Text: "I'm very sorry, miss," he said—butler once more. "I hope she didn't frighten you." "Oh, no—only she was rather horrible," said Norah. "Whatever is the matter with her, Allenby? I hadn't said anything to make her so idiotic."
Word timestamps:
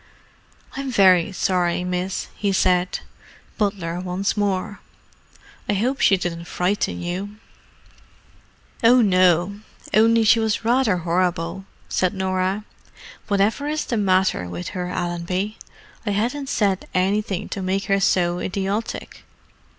"I'm 0.75 0.89
very 0.89 1.31
sorry, 1.31 1.83
miss," 1.83 2.27
he 2.35 2.51
said—butler 2.51 3.99
once 3.99 4.35
more. 4.35 4.79
"I 5.69 5.73
hope 5.75 5.99
she 5.99 6.17
didn't 6.17 6.45
frighten 6.45 7.03
you." 7.03 7.35
"Oh, 8.83 9.01
no—only 9.03 10.23
she 10.23 10.39
was 10.39 10.65
rather 10.65 10.97
horrible," 10.97 11.65
said 11.87 12.15
Norah. 12.15 12.65
"Whatever 13.27 13.67
is 13.67 13.85
the 13.85 13.95
matter 13.95 14.49
with 14.49 14.69
her, 14.69 14.89
Allenby? 14.89 15.59
I 16.03 16.09
hadn't 16.09 16.49
said 16.49 16.87
anything 16.95 17.47
to 17.49 17.61
make 17.61 17.83
her 17.85 17.99
so 17.99 18.39
idiotic." 18.39 19.23